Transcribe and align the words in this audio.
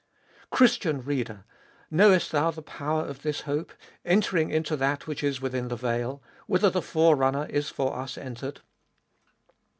Christian 0.49 1.03
reader! 1.03 1.45
knowest 1.91 2.31
thou 2.31 2.49
the 2.49 2.63
power 2.63 3.03
of 3.05 3.21
this 3.21 3.41
hope, 3.41 3.71
entering 4.03 4.49
into 4.49 4.75
that 4.75 5.05
which 5.05 5.23
is 5.23 5.41
within 5.41 5.67
the 5.67 5.75
veil, 5.75 6.23
whither 6.47 6.71
the 6.71 6.81
Fore 6.81 7.15
runner 7.15 7.45
is 7.51 7.69
for 7.69 7.95
us 7.95 8.17
entered. 8.17 8.61